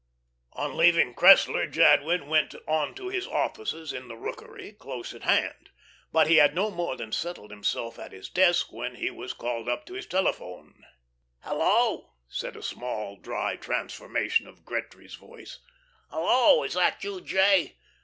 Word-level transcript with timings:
On 0.53 0.75
leaving 0.75 1.13
Cressler 1.13 1.67
Jadwin 1.69 2.25
went 2.25 2.55
on 2.67 2.95
to 2.95 3.09
his 3.09 3.27
offices 3.27 3.93
in 3.93 4.07
The 4.07 4.15
Rookery, 4.17 4.71
close 4.71 5.13
at 5.13 5.21
hand. 5.21 5.69
But 6.11 6.25
he 6.25 6.37
had 6.37 6.55
no 6.55 6.71
more 6.71 6.95
than 6.95 7.11
settled 7.11 7.51
himself 7.51 7.99
at 7.99 8.11
his 8.11 8.27
desk, 8.27 8.71
when 8.73 8.95
he 8.95 9.11
was 9.11 9.33
called 9.33 9.69
up 9.69 9.87
on 9.87 9.95
his 9.95 10.07
telephone. 10.07 10.83
"Hello!" 11.41 12.15
said 12.27 12.55
a 12.57 12.63
small, 12.63 13.15
dry 13.15 13.57
transformation 13.57 14.47
of 14.47 14.65
Gretry's 14.65 15.13
voice. 15.13 15.59
"Hello, 16.09 16.63
is 16.63 16.73
that 16.73 17.03
you, 17.03 17.21
J.? 17.21 17.77